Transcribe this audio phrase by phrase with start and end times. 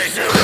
[0.00, 0.39] Jason!